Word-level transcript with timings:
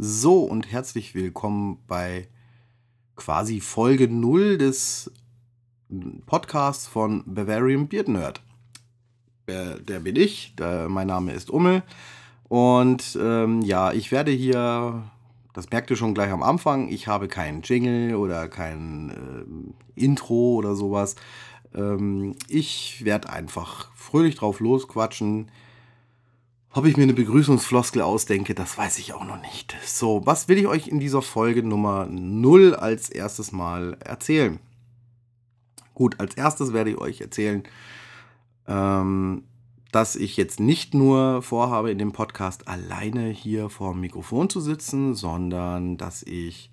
So 0.00 0.44
und 0.44 0.70
herzlich 0.70 1.16
willkommen 1.16 1.78
bei 1.88 2.28
quasi 3.16 3.58
Folge 3.58 4.06
0 4.06 4.56
des 4.56 5.10
Podcasts 6.24 6.86
von 6.86 7.24
Bavarian 7.26 7.88
Beard 7.88 8.06
Nerd. 8.06 8.40
Der, 9.48 9.98
bin 9.98 10.14
ich, 10.14 10.54
der, 10.54 10.88
mein 10.88 11.08
Name 11.08 11.32
ist 11.32 11.50
Ummel 11.50 11.82
und 12.48 13.18
ähm, 13.20 13.60
ja, 13.62 13.90
ich 13.92 14.12
werde 14.12 14.30
hier, 14.30 15.02
das 15.52 15.68
merkt 15.70 15.90
ihr 15.90 15.96
schon 15.96 16.14
gleich 16.14 16.30
am 16.30 16.44
Anfang, 16.44 16.86
ich 16.90 17.08
habe 17.08 17.26
keinen 17.26 17.62
Jingle 17.62 18.14
oder 18.14 18.46
kein 18.46 19.74
äh, 19.96 20.00
Intro 20.00 20.54
oder 20.54 20.76
sowas. 20.76 21.16
Ähm, 21.74 22.36
ich 22.46 23.04
werde 23.04 23.30
einfach 23.30 23.90
fröhlich 23.96 24.36
drauf 24.36 24.60
losquatschen 24.60 25.50
ob 26.72 26.84
ich 26.84 26.96
mir 26.96 27.04
eine 27.04 27.14
Begrüßungsfloskel 27.14 28.02
ausdenke, 28.02 28.54
das 28.54 28.76
weiß 28.76 28.98
ich 28.98 29.14
auch 29.14 29.24
noch 29.24 29.40
nicht. 29.40 29.74
So, 29.84 30.22
was 30.24 30.48
will 30.48 30.58
ich 30.58 30.66
euch 30.66 30.88
in 30.88 31.00
dieser 31.00 31.22
Folge 31.22 31.62
Nummer 31.62 32.06
0 32.06 32.74
als 32.74 33.08
erstes 33.08 33.52
mal 33.52 33.96
erzählen? 34.00 34.60
Gut, 35.94 36.20
als 36.20 36.36
erstes 36.36 36.72
werde 36.72 36.90
ich 36.90 36.98
euch 36.98 37.20
erzählen, 37.20 37.64
ähm, 38.66 39.44
dass 39.90 40.14
ich 40.14 40.36
jetzt 40.36 40.60
nicht 40.60 40.94
nur 40.94 41.42
vorhabe, 41.42 41.90
in 41.90 41.98
dem 41.98 42.12
Podcast 42.12 42.68
alleine 42.68 43.30
hier 43.30 43.70
vor 43.70 43.92
dem 43.92 44.00
Mikrofon 44.00 44.50
zu 44.50 44.60
sitzen, 44.60 45.14
sondern 45.14 45.96
dass 45.96 46.22
ich 46.22 46.70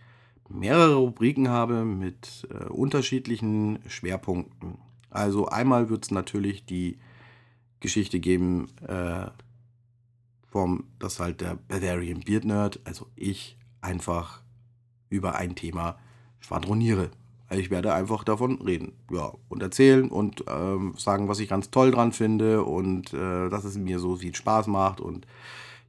mehrere 0.49 0.95
Rubriken 0.95 1.49
habe 1.49 1.85
mit 1.85 2.47
äh, 2.51 2.65
unterschiedlichen 2.65 3.79
Schwerpunkten. 3.87 4.77
Also 5.09 5.47
einmal 5.47 5.89
wird 5.89 6.03
es 6.03 6.11
natürlich 6.11 6.65
die 6.65 6.99
Geschichte 7.79 8.19
geben, 8.19 8.67
äh, 8.87 9.27
vom, 10.55 10.85
dass 10.99 11.19
halt 11.19 11.41
der 11.41 11.57
Bavarian 11.67 12.21
Beard 12.21 12.45
Nerd, 12.45 12.79
also 12.85 13.07
ich, 13.17 13.57
einfach 13.81 14.41
über 15.09 15.35
ein 15.35 15.53
Thema 15.53 15.99
schwadroniere. 16.39 17.11
Also 17.49 17.61
ich 17.61 17.71
werde 17.71 17.93
einfach 17.93 18.23
davon 18.23 18.61
reden, 18.61 18.93
ja, 19.11 19.33
und 19.49 19.61
erzählen 19.61 20.09
und 20.09 20.45
ähm, 20.47 20.93
sagen, 20.95 21.27
was 21.27 21.39
ich 21.39 21.49
ganz 21.49 21.71
toll 21.71 21.91
dran 21.91 22.13
finde 22.13 22.63
und 22.63 23.13
äh, 23.13 23.49
dass 23.49 23.65
es 23.65 23.77
mir 23.77 23.99
so 23.99 24.15
viel 24.15 24.33
Spaß 24.33 24.67
macht 24.67 25.01
und 25.01 25.27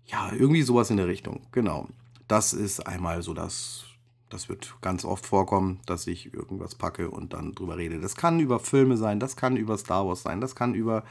ja, 0.05 0.33
irgendwie 0.33 0.63
sowas 0.63 0.91
in 0.91 0.97
der 0.97 1.07
Richtung. 1.07 1.43
Genau. 1.53 1.87
Das 2.27 2.53
ist 2.53 2.89
einmal 2.89 3.23
so 3.23 3.35
das, 3.35 3.85
das 4.31 4.49
wird 4.49 4.75
ganz 4.81 5.05
oft 5.05 5.27
vorkommen, 5.27 5.79
dass 5.87 6.09
ich 6.09 6.35
irgendwas 6.35 6.75
packe 6.75 7.09
und 7.09 7.35
dann 7.35 7.55
drüber 7.55 7.77
rede. 7.77 8.01
Das 8.01 8.17
kann 8.17 8.41
über 8.41 8.59
Filme 8.59 8.97
sein, 8.97 9.21
das 9.21 9.37
kann 9.37 9.57
über 9.57 9.79
Star 9.79 10.09
Wars 10.09 10.23
sein, 10.23 10.41
das 10.41 10.57
kann 10.57 10.75
über 10.75 11.05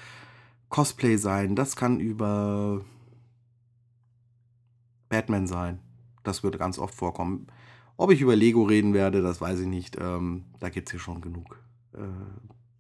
Cosplay 0.68 1.16
sein, 1.16 1.56
das 1.56 1.78
kann 1.78 2.02
über 2.02 2.84
Batman 5.10 5.48
sein. 5.48 5.80
Das 6.24 6.44
würde 6.44 6.58
ganz 6.58 6.80
oft 6.80 6.96
vorkommen. 6.96 7.48
Ob 7.98 8.12
ich 8.12 8.22
über 8.22 8.36
Lego 8.36 8.64
reden 8.64 8.94
werde, 8.94 9.22
das 9.22 9.40
weiß 9.40 9.60
ich 9.62 9.68
nicht. 9.68 9.98
Ähm, 10.00 10.46
da 10.60 10.70
gibt 10.70 10.88
es 10.88 10.92
hier 10.92 11.00
schon 11.00 11.22
genug 11.22 11.60
äh, 11.94 12.00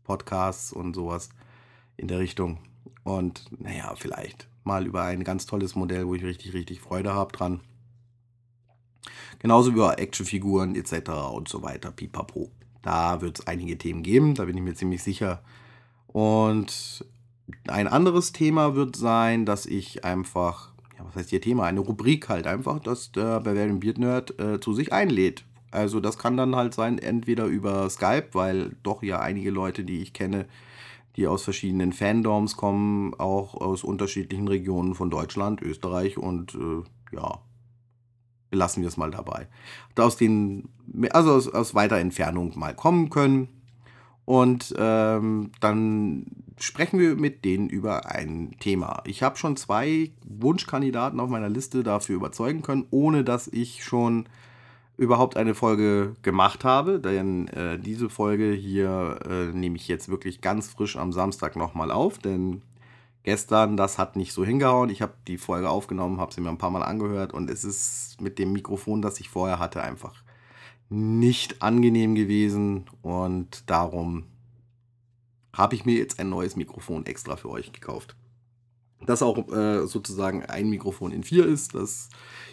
Podcasts 0.03 0.73
und 0.73 0.93
sowas 0.93 1.29
in 1.97 2.07
der 2.07 2.19
Richtung. 2.19 2.59
Und 3.03 3.45
naja, 3.61 3.93
vielleicht 3.95 4.47
mal 4.63 4.85
über 4.85 5.03
ein 5.03 5.23
ganz 5.23 5.45
tolles 5.45 5.75
Modell, 5.75 6.07
wo 6.07 6.15
ich 6.15 6.23
richtig, 6.23 6.53
richtig 6.53 6.81
Freude 6.81 7.13
habe 7.13 7.31
dran. 7.31 7.61
Genauso 9.39 9.71
über 9.71 9.99
Actionfiguren 9.99 10.75
etc. 10.75 11.11
und 11.33 11.47
so 11.47 11.61
weiter, 11.61 11.91
pipapo. 11.91 12.51
Da 12.81 13.21
wird 13.21 13.39
es 13.39 13.47
einige 13.47 13.77
Themen 13.77 14.03
geben, 14.03 14.35
da 14.35 14.45
bin 14.45 14.57
ich 14.57 14.63
mir 14.63 14.75
ziemlich 14.75 15.03
sicher. 15.03 15.43
Und 16.07 17.05
ein 17.67 17.87
anderes 17.87 18.31
Thema 18.31 18.75
wird 18.75 18.95
sein, 18.95 19.45
dass 19.45 19.65
ich 19.65 20.03
einfach 20.03 20.74
ja, 20.97 21.05
was 21.05 21.15
heißt 21.15 21.29
hier 21.29 21.41
Thema? 21.41 21.63
Eine 21.65 21.81
Rubrik 21.81 22.29
halt 22.29 22.47
einfach, 22.47 22.79
dass 22.79 23.11
der 23.11 23.39
Bavarian 23.39 23.79
Beard 23.79 23.97
Nerd 23.97 24.39
äh, 24.39 24.59
zu 24.59 24.73
sich 24.73 24.93
einlädt. 24.93 25.45
Also 25.71 25.99
das 25.99 26.17
kann 26.17 26.37
dann 26.37 26.55
halt 26.55 26.73
sein, 26.73 26.99
entweder 26.99 27.45
über 27.45 27.89
Skype, 27.89 28.29
weil 28.33 28.77
doch 28.83 29.03
ja 29.03 29.19
einige 29.19 29.51
Leute, 29.51 29.83
die 29.83 30.01
ich 30.01 30.13
kenne, 30.13 30.45
die 31.15 31.27
aus 31.27 31.43
verschiedenen 31.43 31.93
Fandoms 31.93 32.55
kommen, 32.55 33.13
auch 33.15 33.55
aus 33.55 33.83
unterschiedlichen 33.83 34.47
Regionen 34.47 34.95
von 34.95 35.09
Deutschland, 35.09 35.61
Österreich 35.61 36.17
und 36.17 36.55
äh, 36.55 37.15
ja, 37.15 37.39
belassen 38.49 38.83
wir 38.83 38.87
es 38.87 38.97
mal 38.97 39.11
dabei. 39.11 39.47
Aus 39.97 40.17
den, 40.17 40.69
also 41.11 41.33
aus, 41.33 41.47
aus 41.49 41.75
weiter 41.75 41.97
Entfernung 41.97 42.57
mal 42.57 42.75
kommen 42.75 43.09
können. 43.09 43.49
Und 44.25 44.73
ähm, 44.77 45.51
dann 45.59 46.25
sprechen 46.57 46.99
wir 46.99 47.15
mit 47.15 47.45
denen 47.45 47.69
über 47.69 48.07
ein 48.07 48.55
Thema. 48.59 49.03
Ich 49.05 49.21
habe 49.21 49.37
schon 49.37 49.55
zwei 49.55 50.11
Wunschkandidaten 50.27 51.19
auf 51.19 51.29
meiner 51.29 51.49
Liste 51.49 51.83
dafür 51.83 52.15
überzeugen 52.15 52.61
können, 52.61 52.87
ohne 52.89 53.23
dass 53.23 53.47
ich 53.47 53.83
schon 53.83 54.27
überhaupt 54.97 55.37
eine 55.37 55.53
Folge 55.53 56.15
gemacht 56.21 56.63
habe. 56.63 56.99
Denn 56.99 57.47
äh, 57.49 57.77
diese 57.77 58.09
Folge 58.09 58.51
hier 58.51 59.19
äh, 59.29 59.45
nehme 59.55 59.75
ich 59.75 59.87
jetzt 59.87 60.09
wirklich 60.09 60.41
ganz 60.41 60.69
frisch 60.69 60.97
am 60.97 61.11
Samstag 61.11 61.55
nochmal 61.55 61.91
auf, 61.91 62.17
denn 62.17 62.61
gestern, 63.23 63.75
das 63.75 63.97
hat 63.97 64.15
nicht 64.15 64.33
so 64.33 64.45
hingehauen. 64.45 64.89
Ich 64.89 65.01
habe 65.01 65.13
die 65.27 65.37
Folge 65.37 65.69
aufgenommen, 65.69 66.19
habe 66.19 66.33
sie 66.33 66.41
mir 66.41 66.49
ein 66.49 66.57
paar 66.57 66.71
Mal 66.71 66.83
angehört 66.83 67.33
und 67.33 67.49
es 67.49 67.63
ist 67.63 68.21
mit 68.21 68.39
dem 68.39 68.53
Mikrofon, 68.53 69.01
das 69.01 69.19
ich 69.19 69.29
vorher 69.29 69.59
hatte, 69.59 69.83
einfach 69.83 70.24
nicht 70.89 71.61
angenehm 71.61 72.15
gewesen 72.15 72.85
und 73.01 73.69
darum 73.69 74.25
habe 75.53 75.75
ich 75.75 75.85
mir 75.85 75.95
jetzt 75.95 76.19
ein 76.19 76.29
neues 76.29 76.55
Mikrofon 76.55 77.05
extra 77.05 77.37
für 77.37 77.49
euch 77.49 77.71
gekauft. 77.71 78.15
Das 79.05 79.21
auch 79.21 79.47
äh, 79.51 79.85
sozusagen 79.87 80.43
ein 80.45 80.69
Mikrofon 80.69 81.11
in 81.11 81.23
vier 81.23 81.45
ist. 81.45 81.75
Das, 81.75 82.09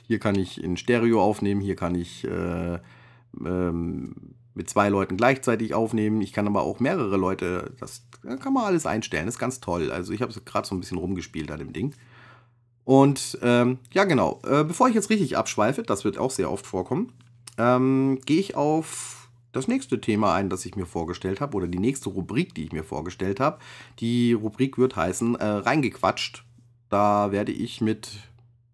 hier 0.06 0.18
kann 0.18 0.34
ich 0.34 0.62
in 0.62 0.76
Stereo 0.76 1.22
aufnehmen, 1.22 1.60
hier 1.60 1.76
kann 1.76 1.94
ich 1.94 2.24
äh, 2.24 2.78
ähm, 3.44 4.34
mit 4.54 4.68
zwei 4.68 4.88
Leuten 4.88 5.16
gleichzeitig 5.16 5.74
aufnehmen. 5.74 6.20
Ich 6.20 6.32
kann 6.32 6.46
aber 6.46 6.62
auch 6.62 6.80
mehrere 6.80 7.16
Leute, 7.16 7.74
das 7.80 8.06
kann 8.40 8.52
man 8.52 8.64
alles 8.64 8.86
einstellen, 8.86 9.28
ist 9.28 9.38
ganz 9.38 9.60
toll. 9.60 9.90
Also 9.90 10.12
ich 10.12 10.22
habe 10.22 10.32
gerade 10.44 10.66
so 10.66 10.74
ein 10.74 10.80
bisschen 10.80 10.98
rumgespielt 10.98 11.50
an 11.50 11.58
dem 11.58 11.72
Ding. 11.72 11.94
Und 12.84 13.38
ähm, 13.42 13.78
ja, 13.92 14.04
genau. 14.04 14.40
Äh, 14.44 14.64
bevor 14.64 14.88
ich 14.88 14.94
jetzt 14.94 15.10
richtig 15.10 15.36
abschweife, 15.36 15.82
das 15.82 16.04
wird 16.04 16.18
auch 16.18 16.30
sehr 16.30 16.50
oft 16.50 16.66
vorkommen, 16.66 17.12
ähm, 17.62 18.18
gehe 18.26 18.40
ich 18.40 18.56
auf 18.56 19.28
das 19.52 19.68
nächste 19.68 20.00
Thema 20.00 20.34
ein, 20.34 20.48
das 20.48 20.66
ich 20.66 20.76
mir 20.76 20.86
vorgestellt 20.86 21.40
habe, 21.40 21.56
oder 21.56 21.68
die 21.68 21.78
nächste 21.78 22.08
Rubrik, 22.08 22.54
die 22.54 22.64
ich 22.64 22.72
mir 22.72 22.84
vorgestellt 22.84 23.38
habe. 23.38 23.58
Die 24.00 24.32
Rubrik 24.32 24.78
wird 24.78 24.96
heißen 24.96 25.36
äh, 25.36 25.44
Reingequatscht. 25.44 26.44
Da 26.88 27.30
werde 27.32 27.52
ich 27.52 27.80
mit 27.80 28.18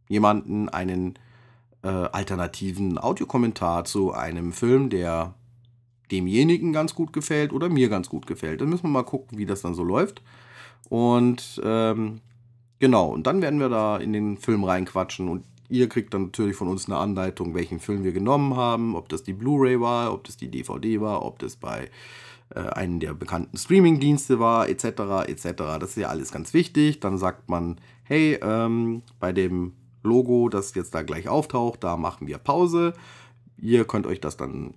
jemandem 0.08 0.68
einen 0.68 1.18
äh, 1.82 1.88
alternativen 1.88 2.98
Audiokommentar 2.98 3.84
zu 3.84 4.12
einem 4.12 4.52
Film, 4.52 4.88
der 4.88 5.34
demjenigen 6.10 6.72
ganz 6.72 6.94
gut 6.94 7.12
gefällt 7.12 7.52
oder 7.52 7.68
mir 7.68 7.88
ganz 7.88 8.08
gut 8.08 8.26
gefällt. 8.26 8.60
Dann 8.60 8.70
müssen 8.70 8.84
wir 8.84 8.90
mal 8.90 9.02
gucken, 9.02 9.36
wie 9.36 9.46
das 9.46 9.60
dann 9.60 9.74
so 9.74 9.82
läuft. 9.82 10.22
Und 10.88 11.60
ähm, 11.64 12.20
genau, 12.78 13.08
und 13.08 13.26
dann 13.26 13.42
werden 13.42 13.60
wir 13.60 13.68
da 13.68 13.98
in 13.98 14.12
den 14.12 14.38
Film 14.38 14.64
reinquatschen 14.64 15.28
und 15.28 15.44
Ihr 15.68 15.88
kriegt 15.88 16.14
dann 16.14 16.24
natürlich 16.24 16.56
von 16.56 16.68
uns 16.68 16.86
eine 16.86 16.96
Anleitung, 16.96 17.54
welchen 17.54 17.78
Film 17.78 18.04
wir 18.04 18.12
genommen 18.12 18.56
haben, 18.56 18.96
ob 18.96 19.08
das 19.08 19.22
die 19.22 19.34
Blu-ray 19.34 19.80
war, 19.80 20.12
ob 20.12 20.24
das 20.24 20.36
die 20.36 20.50
DVD 20.50 21.00
war, 21.00 21.24
ob 21.24 21.38
das 21.38 21.56
bei 21.56 21.90
äh, 22.54 22.60
einem 22.60 23.00
der 23.00 23.12
bekannten 23.12 23.56
Streaming-Dienste 23.56 24.40
war, 24.40 24.68
etc., 24.68 25.28
etc. 25.28 25.52
Das 25.78 25.90
ist 25.90 25.96
ja 25.96 26.08
alles 26.08 26.32
ganz 26.32 26.54
wichtig. 26.54 27.00
Dann 27.00 27.18
sagt 27.18 27.50
man, 27.50 27.76
hey, 28.04 28.38
ähm, 28.42 29.02
bei 29.20 29.32
dem 29.32 29.74
Logo, 30.02 30.48
das 30.48 30.74
jetzt 30.74 30.94
da 30.94 31.02
gleich 31.02 31.28
auftaucht, 31.28 31.84
da 31.84 31.96
machen 31.96 32.26
wir 32.26 32.38
Pause. 32.38 32.94
Ihr 33.58 33.84
könnt 33.84 34.06
euch 34.06 34.20
das 34.20 34.36
dann 34.36 34.74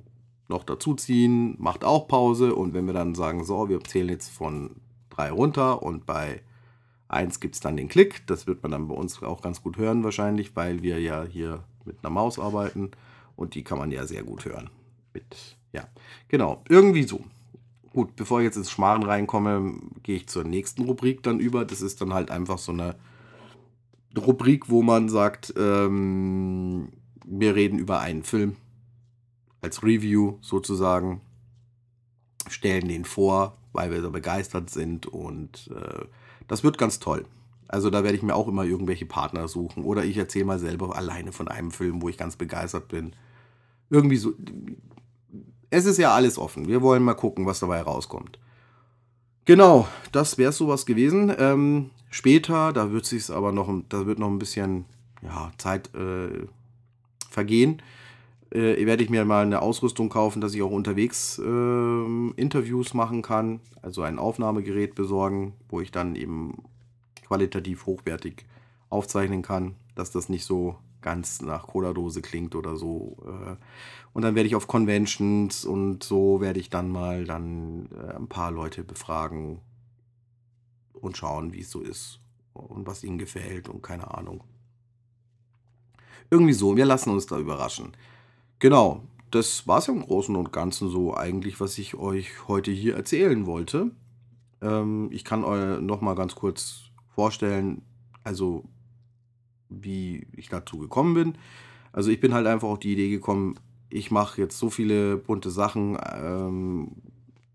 noch 0.50 0.64
dazu 0.64 0.96
ziehen, 0.96 1.56
macht 1.60 1.86
auch 1.86 2.08
Pause 2.10 2.54
und 2.56 2.74
wenn 2.74 2.86
wir 2.86 2.94
dann 2.94 3.16
sagen, 3.16 3.46
so, 3.46 3.70
wir 3.70 3.82
zählen 3.84 4.10
jetzt 4.10 4.30
von 4.30 4.72
drei 5.10 5.32
runter 5.32 5.82
und 5.82 6.06
bei 6.06 6.42
1 7.12 7.40
gibt 7.40 7.56
es 7.56 7.62
dann 7.62 7.78
den 7.78 7.88
Klick. 7.88 8.26
Das 8.28 8.48
wird 8.48 8.64
man 8.64 8.72
dann 8.72 8.88
bei 8.88 8.96
uns 8.96 9.22
auch 9.22 9.42
ganz 9.42 9.62
gut 9.62 9.78
hören 9.78 10.04
wahrscheinlich, 10.04 10.56
weil 10.56 10.82
wir 10.82 11.00
ja 11.00 11.24
hier 11.24 11.64
mit 11.86 11.98
einer 12.02 12.12
Maus 12.12 12.40
arbeiten 12.40 12.92
und 13.36 13.56
die 13.56 13.64
kann 13.64 13.78
man 13.78 13.92
ja 13.92 14.06
sehr 14.06 14.24
gut 14.24 14.46
hören. 14.46 14.70
Mit, 15.14 15.58
ja, 15.74 15.88
genau, 16.28 16.64
irgendwie 16.70 17.04
so. 17.04 17.24
Gut, 17.94 18.16
bevor 18.16 18.40
ich 18.40 18.46
jetzt 18.46 18.56
ins 18.56 18.72
Schmarren 18.72 19.04
reinkomme, 19.04 19.74
gehe 20.04 20.16
ich 20.16 20.28
zur 20.28 20.46
nächsten 20.46 20.86
Rubrik 20.86 21.24
dann 21.24 21.40
über. 21.40 21.66
Das 21.66 21.82
ist 21.82 22.00
dann 22.00 22.14
halt 22.14 22.32
einfach 22.32 22.58
so 22.58 22.72
eine 22.72 22.96
Rubrik, 24.18 24.70
wo 24.70 24.82
man 24.82 25.10
sagt, 25.10 25.54
ähm, 25.58 26.90
wir 27.26 27.56
reden 27.56 27.80
über 27.80 28.00
einen 28.00 28.24
Film 28.24 28.56
als 29.62 29.84
Review 29.84 30.38
sozusagen, 30.42 31.22
stellen 32.50 32.88
den 32.88 33.06
vor, 33.06 33.58
weil 33.74 33.92
wir 33.92 34.02
so 34.02 34.12
begeistert 34.12 34.70
sind 34.70 35.06
und 35.06 35.70
äh, 35.76 36.06
das 36.48 36.64
wird 36.64 36.78
ganz 36.78 37.00
toll. 37.00 37.26
Also 37.68 37.90
da 37.90 38.04
werde 38.04 38.18
ich 38.18 38.24
mir 38.24 38.36
auch 38.36 38.48
immer 38.48 38.66
irgendwelche 38.66 39.06
Partner 39.06 39.48
suchen. 39.48 39.84
Oder 39.84 40.04
ich 40.04 40.18
erzähle 40.18 40.46
mal 40.46 40.60
selber 40.60 40.96
alleine 40.96 41.32
von 41.32 41.48
einem 41.48 41.72
Film, 41.72 42.02
wo 42.02 42.10
ich 42.10 42.18
ganz 42.18 42.36
begeistert 42.36 42.90
bin. 42.90 43.14
Irgendwie 43.90 44.18
so. 44.18 44.34
Es 45.70 45.86
ist 45.86 45.98
ja 45.98 46.14
alles 46.14 46.38
offen. 46.38 46.68
Wir 46.68 46.82
wollen 46.82 47.04
mal 47.04 47.14
gucken, 47.14 47.46
was 47.46 47.60
dabei 47.60 47.82
rauskommt. 47.82 48.40
Genau, 49.46 49.88
das 50.12 50.38
wäre 50.38 50.52
sowas 50.52 50.86
gewesen. 50.86 51.34
Ähm, 51.38 51.92
später, 52.10 52.74
da 52.74 52.92
wird 52.92 53.06
sich 53.06 53.30
aber 53.30 53.52
noch, 53.52 53.74
da 53.88 54.06
wird 54.06 54.20
noch 54.20 54.28
ein 54.28 54.40
bisschen 54.40 54.86
ja, 55.22 55.52
Zeit 55.58 55.94
äh, 55.96 56.46
vergehen, 57.30 57.82
äh, 58.52 58.86
werde 58.86 59.04
ich 59.04 59.10
mir 59.10 59.26
mal 59.26 59.46
eine 59.46 59.62
Ausrüstung 59.62 60.10
kaufen, 60.10 60.42
dass 60.42 60.54
ich 60.54 60.62
auch 60.62 60.72
unterwegs 60.72 61.40
äh, 61.40 62.32
Interviews 62.36 62.94
machen 62.94 63.22
kann. 63.22 63.62
Also 63.82 64.02
ein 64.02 64.20
Aufnahmegerät 64.20 64.96
besorgen, 64.96 65.54
wo 65.70 65.82
ich 65.82 65.92
dann 65.92 66.16
eben 66.16 66.64
qualitativ 67.26 67.86
hochwertig 67.86 68.46
aufzeichnen 68.90 69.42
kann, 69.42 69.76
dass 69.96 70.12
das 70.12 70.30
nicht 70.30 70.46
so 70.46 70.76
ganz 71.02 71.42
nach 71.42 71.68
Cola-Dose 71.68 72.22
klingt 72.22 72.56
oder 72.56 72.76
so. 72.76 73.18
Äh. 73.26 73.56
Und 74.14 74.22
dann 74.24 74.36
werde 74.36 74.48
ich 74.48 74.56
auf 74.56 74.68
Conventions 74.68 75.66
und 75.66 76.04
so 76.04 76.42
werde 76.42 76.60
ich 76.60 76.70
dann 76.70 76.90
mal 76.90 77.26
dann 77.26 77.90
äh, 77.96 78.16
ein 78.16 78.28
paar 78.28 78.52
Leute 78.52 78.84
befragen 78.84 79.60
und 80.94 81.18
schauen, 81.18 81.54
wie 81.54 81.62
es 81.62 81.72
so 81.72 81.82
ist 81.82 82.20
und 82.54 82.86
was 82.86 83.04
ihnen 83.04 83.18
gefällt 83.18 83.70
und 83.70 83.82
keine 83.82 84.16
Ahnung. 84.16 84.44
Irgendwie 86.30 86.54
so, 86.54 86.78
wir 86.78 86.86
lassen 86.86 87.10
uns 87.10 87.26
da 87.26 87.38
überraschen. 87.38 87.94
Genau, 88.62 89.02
das 89.32 89.68
war 89.68 89.80
es 89.80 89.88
im 89.88 90.02
Großen 90.04 90.36
und 90.36 90.54
Ganzen 90.54 90.88
so 90.88 91.18
eigentlich, 91.18 91.60
was 91.60 91.80
ich 91.80 91.96
euch 91.96 92.48
heute 92.48 92.70
hier 92.70 92.96
erzählen 92.96 93.48
wollte. 93.48 93.90
Ähm, 94.62 95.10
ich 95.12 95.26
kann 95.26 95.44
euch 95.44 95.82
noch 95.82 96.02
mal 96.02 96.14
ganz 96.14 96.36
kurz 96.36 96.92
vorstellen, 97.16 97.82
also 98.24 98.64
wie 99.68 100.28
ich 100.38 100.50
dazu 100.50 100.78
gekommen 100.78 101.16
bin. 101.16 101.38
Also 101.92 102.12
ich 102.12 102.20
bin 102.20 102.36
halt 102.36 102.46
einfach 102.46 102.68
auf 102.68 102.78
die 102.78 102.94
Idee 102.94 103.10
gekommen, 103.10 103.56
ich 103.90 104.12
mache 104.12 104.40
jetzt 104.40 104.60
so 104.60 104.70
viele 104.70 105.18
bunte 105.18 105.50
Sachen 105.50 105.98
ähm, 106.14 106.92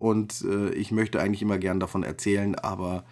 und 0.00 0.42
äh, 0.42 0.70
ich 0.70 0.90
möchte 0.90 1.20
eigentlich 1.20 1.42
immer 1.42 1.58
gern 1.58 1.78
davon 1.78 2.02
erzählen, 2.02 2.56
aber 2.56 3.04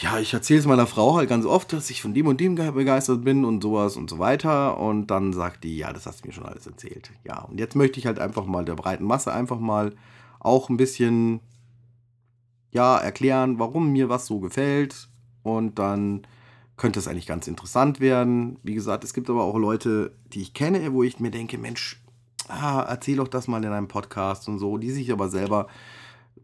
ja, 0.00 0.18
ich 0.18 0.32
erzähle 0.32 0.60
es 0.60 0.66
meiner 0.66 0.86
Frau 0.86 1.16
halt 1.16 1.28
ganz 1.28 1.44
oft, 1.44 1.74
dass 1.74 1.90
ich 1.90 2.00
von 2.00 2.14
dem 2.14 2.26
und 2.26 2.40
dem 2.40 2.54
begeistert 2.54 3.22
bin 3.22 3.44
und 3.44 3.62
sowas 3.62 3.98
und 3.98 4.08
so 4.08 4.18
weiter. 4.18 4.78
Und 4.80 5.08
dann 5.08 5.34
sagt 5.34 5.62
die, 5.62 5.76
ja, 5.76 5.92
das 5.92 6.06
hast 6.06 6.22
du 6.22 6.28
mir 6.28 6.32
schon 6.32 6.46
alles 6.46 6.66
erzählt. 6.66 7.10
Ja, 7.24 7.42
und 7.42 7.60
jetzt 7.60 7.76
möchte 7.76 8.00
ich 8.00 8.06
halt 8.06 8.18
einfach 8.18 8.46
mal 8.46 8.64
der 8.64 8.76
breiten 8.76 9.04
Masse 9.04 9.30
einfach 9.30 9.58
mal 9.58 9.94
auch 10.38 10.70
ein 10.70 10.78
bisschen, 10.78 11.40
ja, 12.70 12.96
erklären, 12.96 13.58
warum 13.58 13.92
mir 13.92 14.08
was 14.08 14.24
so 14.24 14.40
gefällt. 14.40 15.08
Und 15.42 15.78
dann 15.78 16.26
könnte 16.78 16.98
es 16.98 17.06
eigentlich 17.06 17.26
ganz 17.26 17.46
interessant 17.46 18.00
werden. 18.00 18.58
Wie 18.62 18.74
gesagt, 18.74 19.04
es 19.04 19.12
gibt 19.12 19.28
aber 19.28 19.44
auch 19.44 19.58
Leute, 19.58 20.16
die 20.32 20.40
ich 20.40 20.54
kenne, 20.54 20.94
wo 20.94 21.02
ich 21.02 21.20
mir 21.20 21.30
denke, 21.30 21.58
Mensch, 21.58 22.02
ah, 22.48 22.86
erzähl 22.88 23.16
doch 23.16 23.28
das 23.28 23.48
mal 23.48 23.62
in 23.62 23.70
einem 23.70 23.88
Podcast 23.88 24.48
und 24.48 24.58
so, 24.58 24.78
die 24.78 24.92
sich 24.92 25.12
aber 25.12 25.28
selber 25.28 25.66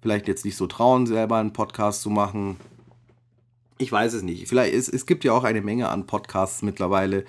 vielleicht 0.02 0.28
jetzt 0.28 0.44
nicht 0.44 0.56
so 0.56 0.66
trauen, 0.66 1.06
selber 1.06 1.36
einen 1.36 1.54
Podcast 1.54 2.02
zu 2.02 2.10
machen 2.10 2.58
ich 3.78 3.92
weiß 3.92 4.14
es 4.14 4.22
nicht. 4.22 4.48
Vielleicht 4.48 4.74
es, 4.74 4.88
es 4.88 5.06
gibt 5.06 5.24
ja 5.24 5.32
auch 5.32 5.44
eine 5.44 5.62
Menge 5.62 5.88
an 5.88 6.06
Podcasts 6.06 6.62
mittlerweile. 6.62 7.24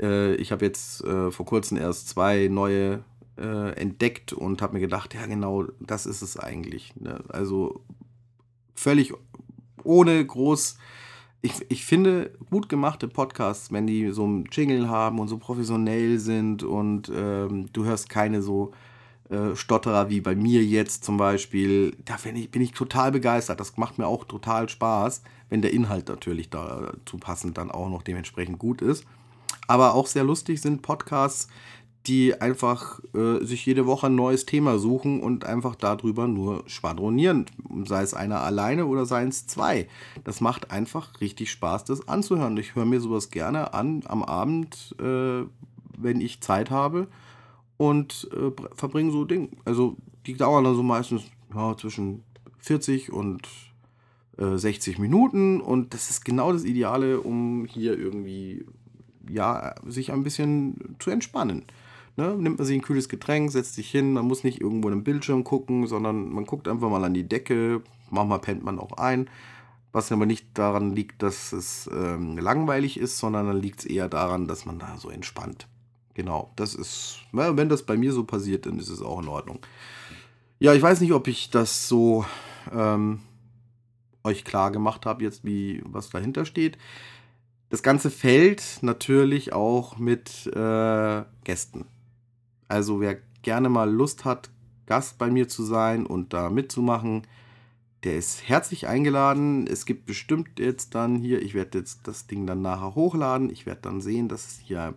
Äh, 0.00 0.34
ich 0.36 0.52
habe 0.52 0.64
jetzt 0.64 1.04
äh, 1.04 1.30
vor 1.30 1.46
kurzem 1.46 1.76
erst 1.76 2.08
zwei 2.08 2.48
neue 2.48 3.04
äh, 3.36 3.72
entdeckt 3.72 4.32
und 4.32 4.62
habe 4.62 4.74
mir 4.74 4.80
gedacht, 4.80 5.14
ja 5.14 5.26
genau, 5.26 5.64
das 5.80 6.06
ist 6.06 6.22
es 6.22 6.38
eigentlich. 6.38 6.94
Ne? 6.96 7.22
Also 7.28 7.80
völlig 8.74 9.12
ohne 9.84 10.24
groß. 10.24 10.78
Ich, 11.40 11.52
ich 11.68 11.84
finde 11.84 12.32
gut 12.50 12.68
gemachte 12.68 13.06
Podcasts, 13.06 13.70
wenn 13.72 13.86
die 13.86 14.10
so 14.10 14.24
einen 14.24 14.46
Jingle 14.50 14.88
haben 14.88 15.20
und 15.20 15.28
so 15.28 15.38
professionell 15.38 16.18
sind 16.18 16.64
und 16.64 17.12
ähm, 17.14 17.68
du 17.72 17.84
hörst 17.84 18.08
keine 18.08 18.42
so 18.42 18.72
äh, 19.30 19.54
Stotterer 19.54 20.08
wie 20.08 20.22
bei 20.22 20.34
mir 20.34 20.64
jetzt 20.64 21.04
zum 21.04 21.18
Beispiel, 21.18 21.94
da 22.04 22.16
ich, 22.34 22.50
bin 22.50 22.62
ich 22.62 22.72
total 22.72 23.12
begeistert. 23.12 23.60
Das 23.60 23.76
macht 23.76 23.98
mir 23.98 24.06
auch 24.06 24.24
total 24.24 24.68
Spaß, 24.68 25.22
wenn 25.50 25.60
der 25.60 25.72
Inhalt 25.72 26.08
natürlich 26.08 26.48
dazu 26.48 27.18
passend 27.18 27.58
dann 27.58 27.70
auch 27.70 27.90
noch 27.90 28.02
dementsprechend 28.02 28.58
gut 28.58 28.80
ist. 28.80 29.04
Aber 29.66 29.94
auch 29.94 30.06
sehr 30.06 30.24
lustig 30.24 30.62
sind 30.62 30.80
Podcasts, 30.80 31.48
die 32.06 32.40
einfach 32.40 33.00
äh, 33.14 33.44
sich 33.44 33.66
jede 33.66 33.84
Woche 33.84 34.06
ein 34.06 34.14
neues 34.14 34.46
Thema 34.46 34.78
suchen 34.78 35.20
und 35.20 35.44
einfach 35.44 35.74
darüber 35.74 36.26
nur 36.26 36.64
schwadronieren. 36.66 37.44
Sei 37.84 38.02
es 38.02 38.14
einer 38.14 38.40
alleine 38.40 38.86
oder 38.86 39.04
seien 39.04 39.28
es 39.28 39.46
zwei. 39.46 39.88
Das 40.24 40.40
macht 40.40 40.70
einfach 40.70 41.20
richtig 41.20 41.50
Spaß, 41.50 41.84
das 41.84 42.08
anzuhören. 42.08 42.56
Ich 42.56 42.74
höre 42.74 42.86
mir 42.86 43.00
sowas 43.00 43.28
gerne 43.28 43.74
an 43.74 44.04
am 44.06 44.22
Abend, 44.22 44.96
äh, 44.98 45.42
wenn 45.98 46.20
ich 46.22 46.40
Zeit 46.40 46.70
habe 46.70 47.08
und 47.78 48.28
äh, 48.32 48.50
verbringen 48.74 49.10
so 49.10 49.24
Ding. 49.24 49.56
Also 49.64 49.96
die 50.26 50.34
dauern 50.34 50.64
dann 50.64 50.74
so 50.74 50.82
meistens 50.82 51.22
ja, 51.54 51.74
zwischen 51.76 52.24
40 52.58 53.10
und 53.10 53.48
äh, 54.36 54.58
60 54.58 54.98
Minuten 54.98 55.62
und 55.62 55.94
das 55.94 56.10
ist 56.10 56.24
genau 56.24 56.52
das 56.52 56.64
Ideale, 56.64 57.20
um 57.20 57.64
hier 57.64 57.98
irgendwie 57.98 58.66
ja 59.30 59.74
sich 59.86 60.12
ein 60.12 60.24
bisschen 60.24 60.96
zu 60.98 61.10
entspannen. 61.10 61.64
Ne? 62.16 62.34
Nimmt 62.36 62.58
man 62.58 62.66
sich 62.66 62.76
ein 62.76 62.82
kühles 62.82 63.08
Getränk, 63.08 63.52
setzt 63.52 63.74
sich 63.74 63.88
hin, 63.90 64.12
man 64.12 64.26
muss 64.26 64.44
nicht 64.44 64.60
irgendwo 64.60 64.88
in 64.88 64.96
den 64.96 65.04
Bildschirm 65.04 65.44
gucken, 65.44 65.86
sondern 65.86 66.30
man 66.30 66.44
guckt 66.46 66.66
einfach 66.66 66.90
mal 66.90 67.04
an 67.04 67.14
die 67.14 67.28
Decke, 67.28 67.80
manchmal 68.10 68.40
pennt 68.40 68.64
man 68.64 68.78
auch 68.78 68.92
ein. 68.98 69.30
Was 69.92 70.12
aber 70.12 70.26
nicht 70.26 70.58
daran 70.58 70.94
liegt, 70.94 71.22
dass 71.22 71.52
es 71.52 71.88
ähm, 71.92 72.36
langweilig 72.36 72.98
ist, 72.98 73.18
sondern 73.18 73.46
dann 73.46 73.62
liegt 73.62 73.80
es 73.80 73.86
eher 73.86 74.08
daran, 74.08 74.46
dass 74.46 74.66
man 74.66 74.78
da 74.78 74.96
so 74.98 75.08
entspannt. 75.08 75.66
Genau, 76.18 76.50
das 76.56 76.74
ist, 76.74 77.20
wenn 77.30 77.68
das 77.68 77.84
bei 77.84 77.96
mir 77.96 78.12
so 78.12 78.24
passiert, 78.24 78.66
dann 78.66 78.80
ist 78.80 78.88
es 78.88 79.02
auch 79.02 79.22
in 79.22 79.28
Ordnung. 79.28 79.60
Ja, 80.58 80.74
ich 80.74 80.82
weiß 80.82 81.00
nicht, 81.00 81.12
ob 81.12 81.28
ich 81.28 81.50
das 81.50 81.86
so 81.86 82.26
ähm, 82.72 83.20
euch 84.24 84.44
klar 84.44 84.72
gemacht 84.72 85.06
habe, 85.06 85.22
jetzt 85.22 85.44
wie 85.44 85.80
was 85.84 86.10
dahinter 86.10 86.44
steht. 86.44 86.76
Das 87.68 87.84
Ganze 87.84 88.10
fällt 88.10 88.80
natürlich 88.80 89.52
auch 89.52 89.96
mit 89.98 90.48
äh, 90.48 91.22
Gästen. 91.44 91.84
Also 92.66 93.00
wer 93.00 93.18
gerne 93.42 93.68
mal 93.68 93.88
Lust 93.88 94.24
hat, 94.24 94.50
Gast 94.86 95.18
bei 95.18 95.30
mir 95.30 95.46
zu 95.46 95.62
sein 95.62 96.04
und 96.04 96.32
da 96.32 96.50
mitzumachen, 96.50 97.28
der 98.02 98.16
ist 98.16 98.48
herzlich 98.48 98.88
eingeladen. 98.88 99.68
Es 99.68 99.86
gibt 99.86 100.06
bestimmt 100.06 100.58
jetzt 100.58 100.96
dann 100.96 101.14
hier, 101.14 101.40
ich 101.40 101.54
werde 101.54 101.78
jetzt 101.78 102.08
das 102.08 102.26
Ding 102.26 102.44
dann 102.44 102.60
nachher 102.60 102.96
hochladen. 102.96 103.50
Ich 103.50 103.66
werde 103.66 103.82
dann 103.82 104.00
sehen, 104.00 104.26
dass 104.26 104.48
es 104.48 104.58
hier 104.58 104.94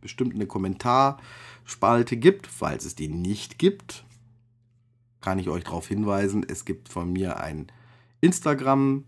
bestimmt 0.00 0.34
eine 0.34 0.46
Kommentarspalte 0.46 2.16
gibt. 2.16 2.46
Falls 2.46 2.84
es 2.84 2.94
die 2.94 3.08
nicht 3.08 3.58
gibt, 3.58 4.04
kann 5.20 5.38
ich 5.38 5.48
euch 5.48 5.64
darauf 5.64 5.86
hinweisen, 5.86 6.44
es 6.48 6.64
gibt 6.64 6.88
von 6.88 7.12
mir 7.12 7.38
ein 7.38 7.66
Instagram 8.20 9.04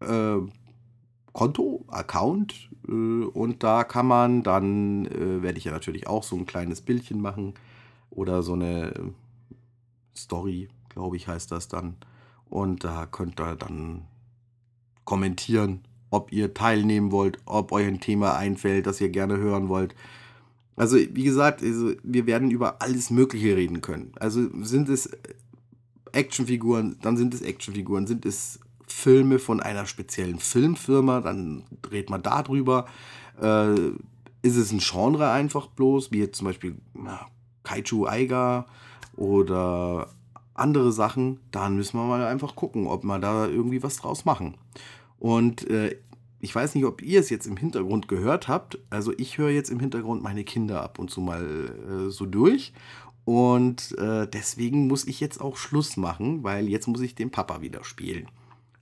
äh, 0.00 0.38
Konto, 1.32 1.84
Account 1.88 2.70
äh, 2.88 2.90
und 2.92 3.62
da 3.62 3.84
kann 3.84 4.06
man 4.06 4.42
dann, 4.42 5.06
äh, 5.06 5.42
werde 5.42 5.58
ich 5.58 5.64
ja 5.64 5.72
natürlich 5.72 6.06
auch 6.06 6.22
so 6.22 6.36
ein 6.36 6.46
kleines 6.46 6.80
Bildchen 6.80 7.20
machen 7.20 7.54
oder 8.10 8.42
so 8.42 8.54
eine 8.54 9.12
Story, 10.16 10.68
glaube 10.88 11.16
ich, 11.16 11.28
heißt 11.28 11.52
das 11.52 11.68
dann. 11.68 11.96
Und 12.48 12.84
da 12.84 13.06
könnt 13.06 13.40
ihr 13.40 13.56
dann 13.56 14.06
kommentieren 15.04 15.82
ob 16.10 16.32
ihr 16.32 16.54
teilnehmen 16.54 17.12
wollt, 17.12 17.38
ob 17.44 17.72
euch 17.72 17.86
ein 17.86 18.00
Thema 18.00 18.36
einfällt, 18.36 18.86
das 18.86 19.00
ihr 19.00 19.08
gerne 19.08 19.36
hören 19.36 19.68
wollt. 19.68 19.94
Also, 20.76 20.96
wie 20.96 21.24
gesagt, 21.24 21.62
also 21.62 21.92
wir 22.02 22.26
werden 22.26 22.50
über 22.50 22.82
alles 22.82 23.10
Mögliche 23.10 23.56
reden 23.56 23.80
können. 23.80 24.12
Also 24.16 24.48
sind 24.62 24.88
es 24.88 25.10
Actionfiguren, 26.12 26.96
dann 27.02 27.16
sind 27.16 27.34
es 27.34 27.42
Actionfiguren, 27.42 28.06
sind 28.06 28.26
es 28.26 28.60
Filme 28.86 29.38
von 29.38 29.60
einer 29.60 29.86
speziellen 29.86 30.38
Filmfirma, 30.38 31.20
dann 31.20 31.64
redet 31.90 32.10
man 32.10 32.22
darüber. 32.22 32.86
Äh, 33.40 33.90
ist 34.42 34.56
es 34.56 34.70
ein 34.70 34.78
Genre 34.78 35.30
einfach 35.30 35.66
bloß, 35.66 36.12
wie 36.12 36.18
jetzt 36.18 36.38
zum 36.38 36.46
Beispiel 36.46 36.76
na, 36.94 37.26
Kaiju 37.64 38.06
Aiga 38.06 38.66
oder 39.16 40.08
andere 40.54 40.92
Sachen, 40.92 41.40
dann 41.50 41.76
müssen 41.76 41.98
wir 41.98 42.04
mal 42.06 42.24
einfach 42.26 42.54
gucken, 42.54 42.86
ob 42.86 43.04
wir 43.04 43.18
da 43.18 43.46
irgendwie 43.46 43.82
was 43.82 43.96
draus 43.96 44.24
machen. 44.24 44.54
Und 45.26 45.68
äh, 45.68 45.96
ich 46.38 46.54
weiß 46.54 46.76
nicht, 46.76 46.84
ob 46.84 47.02
ihr 47.02 47.18
es 47.18 47.30
jetzt 47.30 47.48
im 47.48 47.56
Hintergrund 47.56 48.06
gehört 48.06 48.46
habt. 48.46 48.78
Also 48.90 49.12
ich 49.18 49.38
höre 49.38 49.50
jetzt 49.50 49.70
im 49.70 49.80
Hintergrund 49.80 50.22
meine 50.22 50.44
Kinder 50.44 50.84
ab 50.84 51.00
und 51.00 51.10
zu 51.10 51.20
mal 51.20 52.06
äh, 52.06 52.10
so 52.10 52.26
durch. 52.26 52.72
Und 53.24 53.98
äh, 53.98 54.28
deswegen 54.28 54.86
muss 54.86 55.04
ich 55.04 55.18
jetzt 55.18 55.40
auch 55.40 55.56
Schluss 55.56 55.96
machen, 55.96 56.44
weil 56.44 56.68
jetzt 56.68 56.86
muss 56.86 57.00
ich 57.00 57.16
den 57.16 57.32
Papa 57.32 57.60
wieder 57.60 57.82
spielen. 57.82 58.28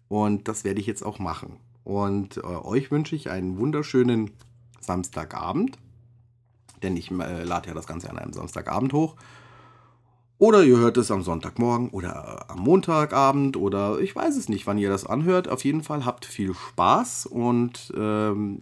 Und 0.08 0.46
das 0.46 0.64
werde 0.64 0.80
ich 0.80 0.86
jetzt 0.86 1.02
auch 1.02 1.18
machen. 1.18 1.56
Und 1.82 2.36
äh, 2.36 2.40
euch 2.42 2.90
wünsche 2.90 3.16
ich 3.16 3.30
einen 3.30 3.56
wunderschönen 3.56 4.32
Samstagabend. 4.80 5.78
Denn 6.82 6.94
ich 6.94 7.10
äh, 7.10 7.42
lade 7.44 7.68
ja 7.68 7.74
das 7.74 7.86
Ganze 7.86 8.10
an 8.10 8.18
einem 8.18 8.34
Samstagabend 8.34 8.92
hoch. 8.92 9.16
Oder 10.44 10.62
ihr 10.62 10.76
hört 10.76 10.98
es 10.98 11.10
am 11.10 11.22
Sonntagmorgen 11.22 11.88
oder 11.88 12.50
am 12.50 12.58
Montagabend 12.58 13.56
oder 13.56 13.98
ich 14.00 14.14
weiß 14.14 14.36
es 14.36 14.50
nicht, 14.50 14.66
wann 14.66 14.76
ihr 14.76 14.90
das 14.90 15.06
anhört. 15.06 15.48
Auf 15.48 15.64
jeden 15.64 15.82
Fall 15.82 16.04
habt 16.04 16.26
viel 16.26 16.52
Spaß 16.52 17.24
und 17.24 17.90
ähm, 17.96 18.60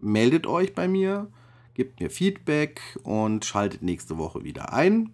meldet 0.00 0.46
euch 0.46 0.74
bei 0.74 0.88
mir, 0.88 1.30
gebt 1.74 2.00
mir 2.00 2.08
Feedback 2.08 2.80
und 3.02 3.44
schaltet 3.44 3.82
nächste 3.82 4.16
Woche 4.16 4.44
wieder 4.44 4.72
ein, 4.72 5.12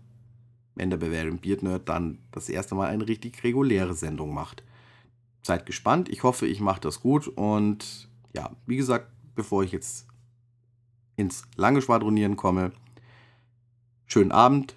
wenn 0.76 0.90
der 0.90 0.96
Bewertung 0.96 1.38
Beard 1.38 1.88
dann 1.88 2.18
das 2.30 2.48
erste 2.48 2.76
Mal 2.76 2.86
eine 2.86 3.08
richtig 3.08 3.42
reguläre 3.42 3.94
Sendung 3.94 4.32
macht. 4.32 4.62
Seid 5.42 5.66
gespannt, 5.66 6.08
ich 6.08 6.22
hoffe, 6.22 6.46
ich 6.46 6.60
mache 6.60 6.82
das 6.82 7.00
gut 7.00 7.26
und 7.26 8.08
ja, 8.32 8.50
wie 8.64 8.76
gesagt, 8.76 9.10
bevor 9.34 9.64
ich 9.64 9.72
jetzt 9.72 10.06
ins 11.16 11.42
lange 11.56 11.82
Schwadronieren 11.82 12.36
komme. 12.36 12.70
Schönen 14.06 14.30
Abend, 14.30 14.76